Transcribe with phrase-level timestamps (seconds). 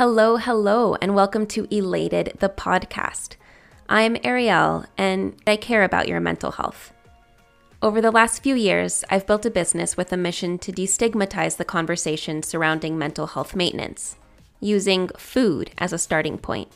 [0.00, 3.36] Hello, hello, and welcome to Elated, the podcast.
[3.86, 6.94] I'm Ariel, and I care about your mental health.
[7.82, 11.66] Over the last few years, I've built a business with a mission to destigmatize the
[11.66, 14.16] conversation surrounding mental health maintenance,
[14.58, 16.72] using food as a starting point.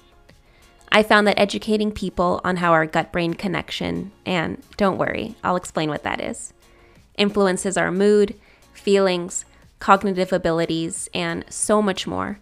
[0.92, 5.56] I found that educating people on how our gut brain connection, and don't worry, I'll
[5.56, 6.52] explain what that is,
[7.16, 8.38] influences our mood,
[8.74, 9.46] feelings,
[9.78, 12.38] cognitive abilities, and so much more,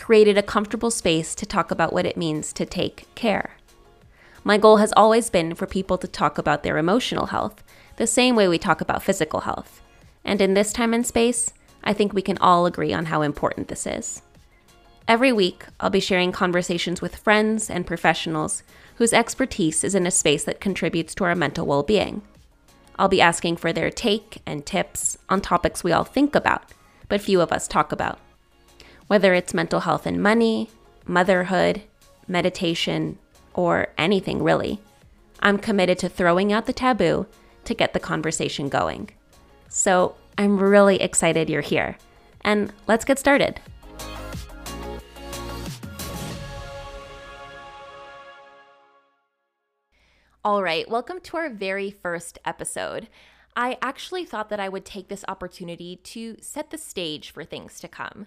[0.00, 3.56] created a comfortable space to talk about what it means to take care.
[4.42, 7.62] My goal has always been for people to talk about their emotional health
[7.96, 9.82] the same way we talk about physical health.
[10.24, 11.52] And in this time and space,
[11.84, 14.22] I think we can all agree on how important this is.
[15.06, 18.62] Every week, I'll be sharing conversations with friends and professionals
[18.96, 22.22] whose expertise is in a space that contributes to our mental well being.
[22.98, 26.64] I'll be asking for their take and tips on topics we all think about,
[27.08, 28.18] but few of us talk about.
[29.10, 30.70] Whether it's mental health and money,
[31.04, 31.82] motherhood,
[32.28, 33.18] meditation,
[33.54, 34.78] or anything really,
[35.40, 37.26] I'm committed to throwing out the taboo
[37.64, 39.10] to get the conversation going.
[39.68, 41.98] So I'm really excited you're here.
[42.42, 43.58] And let's get started.
[50.44, 53.08] All right, welcome to our very first episode.
[53.56, 57.80] I actually thought that I would take this opportunity to set the stage for things
[57.80, 58.26] to come.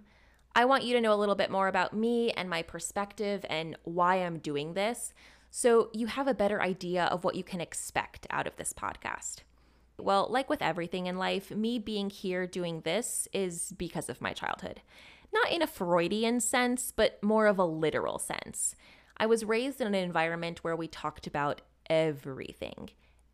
[0.56, 3.76] I want you to know a little bit more about me and my perspective and
[3.84, 5.14] why I'm doing this
[5.56, 9.42] so you have a better idea of what you can expect out of this podcast.
[10.00, 14.34] Well, like with everything in life, me being here doing this is because of my
[14.34, 14.82] childhood.
[15.32, 18.76] Not in a Freudian sense, but more of a literal sense.
[19.18, 22.90] I was raised in an environment where we talked about everything.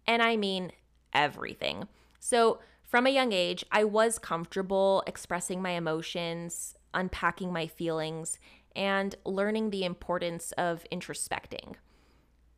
[0.06, 0.74] And I mean
[1.14, 1.88] everything.
[2.20, 8.40] So, from a young age, I was comfortable expressing my emotions, unpacking my feelings,
[8.76, 11.76] and learning the importance of introspecting.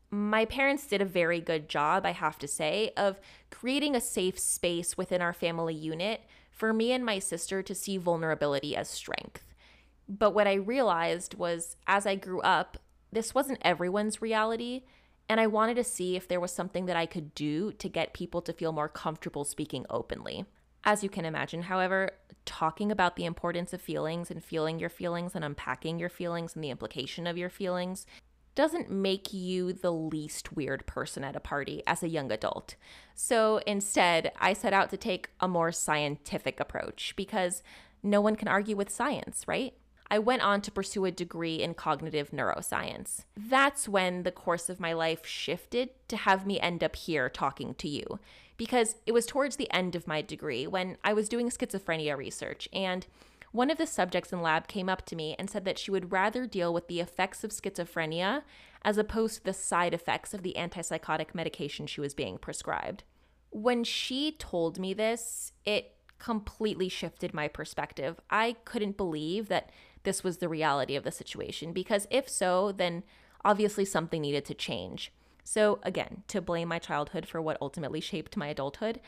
[0.09, 3.19] My parents did a very good job, I have to say, of
[3.50, 6.22] creating a safe space within our family unit
[6.52, 9.53] for me and my sister to see vulnerability as strength.
[10.09, 12.78] But what I realized was as I grew up,
[13.12, 14.84] this wasn't everyone's reality,
[15.30, 18.13] and I wanted to see if there was something that I could do to get
[18.13, 20.46] people to feel more comfortable speaking openly.
[20.84, 22.12] As you can imagine, however,
[22.46, 26.64] talking about the importance of feelings and feeling your feelings and unpacking your feelings and
[26.64, 28.06] the implication of your feelings
[28.56, 32.75] doesn't make you the least weird person at a party as a young adult.
[33.16, 37.63] So instead, I set out to take a more scientific approach because
[38.03, 39.74] no one can argue with science, right?
[40.12, 43.24] I went on to pursue a degree in cognitive neuroscience.
[43.38, 47.74] That's when the course of my life shifted to have me end up here talking
[47.76, 48.20] to you.
[48.58, 52.68] Because it was towards the end of my degree when I was doing schizophrenia research,
[52.74, 53.08] and
[53.54, 56.12] one of the subjects in lab came up to me and said that she would
[56.12, 58.44] rather deal with the effects of schizophrenia
[58.84, 63.04] as opposed to the side effects of the antipsychotic medication she was being prescribed.
[63.50, 68.20] When she told me this, it completely shifted my perspective.
[68.30, 69.72] I couldn't believe that
[70.03, 71.73] this was the reality of the situation.
[71.73, 73.03] Because if so, then
[73.44, 75.12] obviously something needed to change.
[75.44, 79.00] So, again, to blame my childhood for what ultimately shaped my adulthood,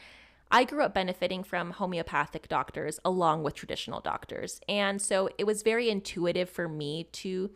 [0.51, 4.61] I grew up benefiting from homeopathic doctors along with traditional doctors.
[4.69, 7.49] And so it was very intuitive for me to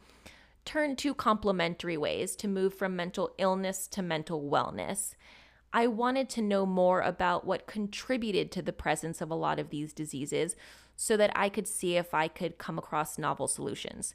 [0.66, 5.14] turn to complementary ways to move from mental illness to mental wellness.
[5.72, 9.70] I wanted to know more about what contributed to the presence of a lot of
[9.70, 10.56] these diseases
[10.98, 14.14] so that I could see if I could come across novel solutions.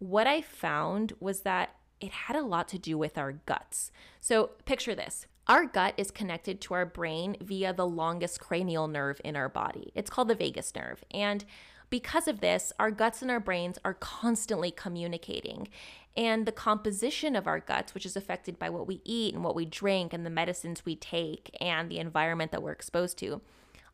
[0.00, 3.92] What I found was that it had a lot to do with our guts.
[4.20, 9.20] So, picture this our gut is connected to our brain via the longest cranial nerve
[9.24, 9.92] in our body.
[9.94, 11.04] It's called the vagus nerve.
[11.10, 11.44] And
[11.90, 15.68] because of this, our guts and our brains are constantly communicating.
[16.16, 19.54] And the composition of our guts, which is affected by what we eat and what
[19.54, 23.42] we drink and the medicines we take and the environment that we're exposed to,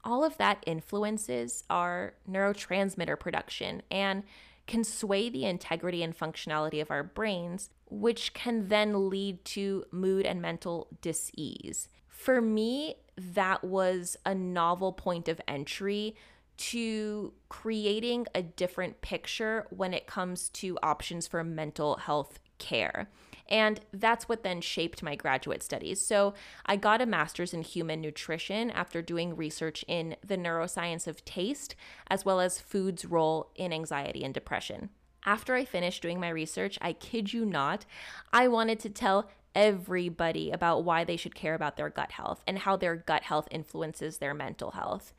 [0.09, 4.23] all of that influences our neurotransmitter production and
[4.67, 10.25] can sway the integrity and functionality of our brains, which can then lead to mood
[10.25, 11.89] and mental dis-ease.
[12.09, 16.17] For me, that was a novel point of entry
[16.57, 23.11] to creating a different picture when it comes to options for mental health care.
[23.49, 26.01] And that's what then shaped my graduate studies.
[26.01, 26.35] So
[26.67, 31.75] I got a master's in human nutrition after doing research in the neuroscience of taste,
[32.09, 34.91] as well as food's role in anxiety and depression.
[35.25, 37.85] After I finished doing my research, I kid you not,
[38.33, 42.61] I wanted to tell everybody about why they should care about their gut health and
[42.61, 45.13] how their gut health influences their mental health.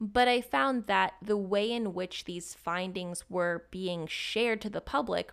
[0.00, 4.80] But I found that the way in which these findings were being shared to the
[4.80, 5.32] public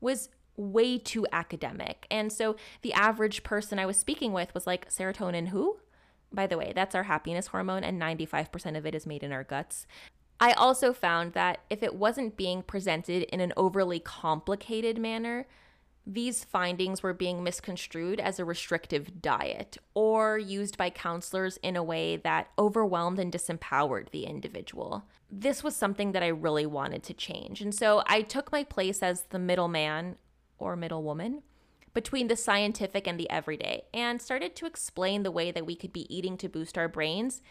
[0.00, 2.06] was way too academic.
[2.10, 5.78] And so the average person I was speaking with was like, serotonin who?
[6.32, 9.44] By the way, that's our happiness hormone, and 95% of it is made in our
[9.44, 9.86] guts.
[10.40, 15.46] I also found that if it wasn't being presented in an overly complicated manner,
[16.04, 21.82] these findings were being misconstrued as a restrictive diet or used by counselors in a
[21.82, 25.04] way that overwhelmed and disempowered the individual.
[25.30, 27.60] This was something that I really wanted to change.
[27.60, 30.16] And so I took my place as the middleman
[30.62, 31.42] or middle woman
[31.94, 35.92] between the scientific and the everyday and started to explain the way that we could
[35.92, 37.42] be eating to boost our brains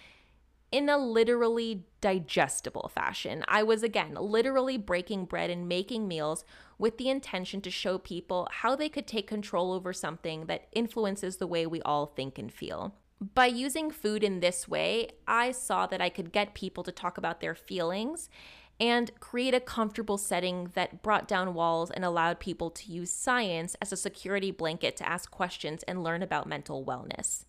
[0.72, 3.44] in a literally digestible fashion.
[3.48, 6.46] I was again literally breaking bread and making meals
[6.78, 11.38] with the intention to show people how they could take control over something that influences
[11.38, 12.96] the way we all think and feel.
[13.36, 17.20] By using food in this way, I saw that I could get people to talk
[17.20, 18.30] about their feelings
[18.82, 23.76] and create a comfortable setting that brought down walls and allowed people to use science
[23.80, 27.46] as a security blanket to ask questions and learn about mental wellness.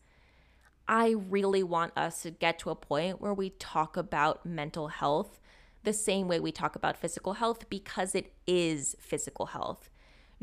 [0.87, 5.41] I really want us to get to a point where we talk about mental health
[5.85, 9.89] the same way we talk about physical health because it is physical health.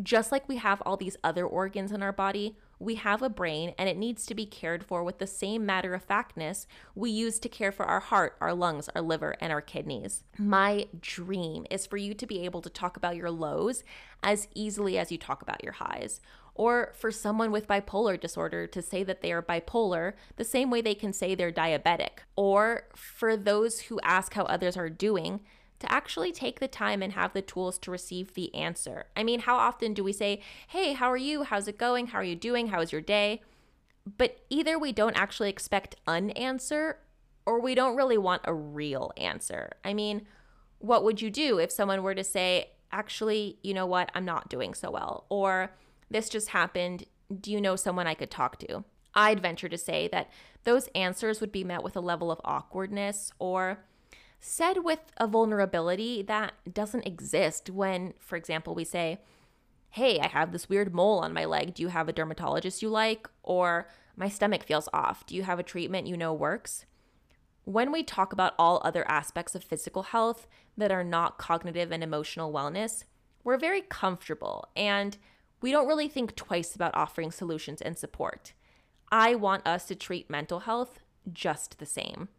[0.01, 3.73] Just like we have all these other organs in our body, we have a brain
[3.77, 6.65] and it needs to be cared for with the same matter of factness
[6.95, 10.23] we use to care for our heart, our lungs, our liver, and our kidneys.
[10.37, 13.83] My dream is for you to be able to talk about your lows
[14.23, 16.21] as easily as you talk about your highs
[16.59, 20.81] or for someone with bipolar disorder to say that they are bipolar the same way
[20.81, 25.39] they can say they're diabetic, or for those who ask how others are doing
[25.79, 29.05] to actually take the time and have the tools to receive the answer.
[29.15, 31.43] I mean, how often do we say, Hey, how are you?
[31.43, 32.07] How's it going?
[32.07, 32.67] How are you doing?
[32.67, 33.41] How is your day?
[34.17, 36.97] But either we don't actually expect an answer
[37.45, 39.71] or we don't really want a real answer.
[39.83, 40.25] I mean,
[40.79, 44.11] what would you do if someone were to say, Actually, you know what?
[44.15, 45.25] I'm not doing so well.
[45.29, 45.71] Or,
[46.09, 47.05] this just happened.
[47.39, 48.83] Do you know someone I could talk to?
[49.13, 50.29] I'd venture to say that
[50.63, 53.83] those answers would be met with a level of awkwardness or
[54.39, 59.19] said with a vulnerability that doesn't exist when, for example, we say,
[59.91, 61.73] Hey, I have this weird mole on my leg.
[61.73, 63.27] Do you have a dermatologist you like?
[63.41, 65.25] Or my stomach feels off.
[65.25, 66.85] Do you have a treatment you know works?
[67.63, 70.47] When we talk about all other aspects of physical health
[70.77, 73.03] that are not cognitive and emotional wellness,
[73.43, 75.17] we're very comfortable and
[75.61, 78.53] we don't really think twice about offering solutions and support.
[79.11, 80.99] I want us to treat mental health
[81.31, 82.29] just the same.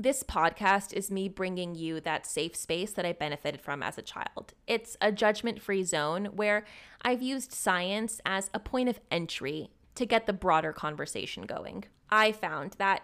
[0.00, 4.02] This podcast is me bringing you that safe space that I benefited from as a
[4.02, 4.54] child.
[4.68, 6.64] It's a judgment free zone where
[7.02, 11.86] I've used science as a point of entry to get the broader conversation going.
[12.10, 13.02] I found that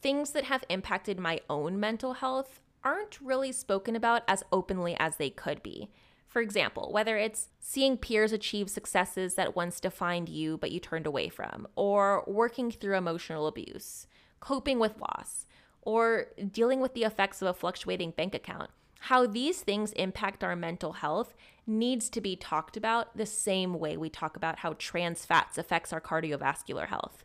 [0.00, 5.16] things that have impacted my own mental health aren't really spoken about as openly as
[5.16, 5.90] they could be.
[6.28, 11.08] For example, whether it's seeing peers achieve successes that once defined you but you turned
[11.08, 14.06] away from, or working through emotional abuse,
[14.38, 15.46] coping with loss,
[15.86, 18.68] or dealing with the effects of a fluctuating bank account,
[19.00, 21.32] how these things impact our mental health
[21.66, 25.92] needs to be talked about the same way we talk about how trans fats affects
[25.92, 27.24] our cardiovascular health.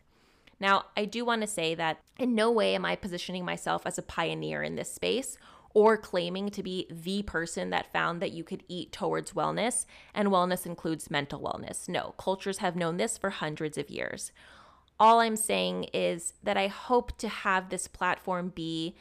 [0.60, 3.98] Now, I do want to say that in no way am I positioning myself as
[3.98, 5.36] a pioneer in this space
[5.74, 10.28] or claiming to be the person that found that you could eat towards wellness, and
[10.28, 11.88] wellness includes mental wellness.
[11.88, 14.30] No, cultures have known this for hundreds of years.
[15.02, 18.94] All I'm saying is that I hope to have this platform be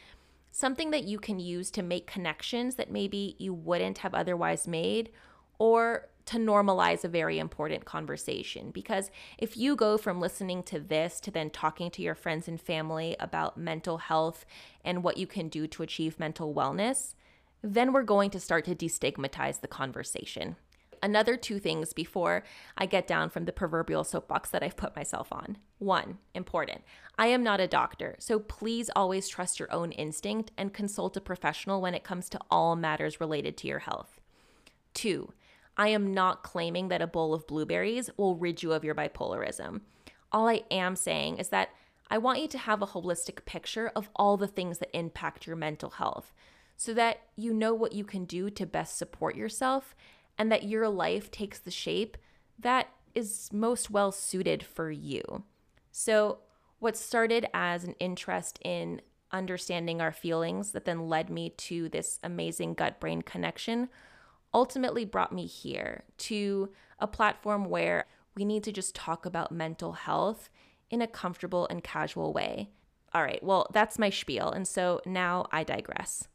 [0.49, 5.11] something that you can use to make connections that maybe you wouldn't have otherwise made,
[5.59, 8.71] or to normalize a very important conversation.
[8.71, 12.59] Because if you go from listening to this to then talking to your friends and
[12.59, 14.43] family about mental health
[14.83, 17.13] and what you can do to achieve mental wellness,
[17.61, 20.55] then we're going to start to destigmatize the conversation.
[21.03, 22.43] Another two things before
[22.77, 25.57] I get down from the proverbial soapbox that I've put myself on.
[25.79, 26.81] One, important.
[27.17, 31.21] I am not a doctor, so please always trust your own instinct and consult a
[31.21, 34.21] professional when it comes to all matters related to your health.
[34.93, 35.33] Two,
[35.75, 39.81] I am not claiming that a bowl of blueberries will rid you of your bipolarism.
[40.31, 41.69] All I am saying is that
[42.11, 45.55] I want you to have a holistic picture of all the things that impact your
[45.55, 46.33] mental health
[46.77, 49.95] so that you know what you can do to best support yourself
[50.41, 52.17] and that your life takes the shape
[52.57, 55.43] that is most well suited for you.
[55.91, 56.39] So,
[56.79, 62.17] what started as an interest in understanding our feelings that then led me to this
[62.23, 63.87] amazing gut brain connection
[64.51, 69.91] ultimately brought me here to a platform where we need to just talk about mental
[69.93, 70.49] health
[70.89, 72.71] in a comfortable and casual way.
[73.13, 74.49] All right, well, that's my spiel.
[74.49, 76.27] And so now I digress.